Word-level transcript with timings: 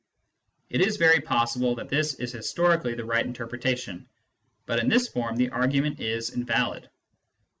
It 0.71 0.81
is 0.81 0.97
very 0.97 1.21
possible 1.21 1.75
that 1.75 1.87
this 1.89 2.15
is 2.15 2.31
historically 2.31 2.95
the 2.95 3.05
right 3.05 3.23
inter 3.23 3.45
pretation, 3.47 4.07
but 4.65 4.79
in 4.79 4.89
this 4.89 5.07
form 5.07 5.35
the 5.35 5.51
argument 5.51 5.99
is 5.99 6.31
invalid. 6.31 6.89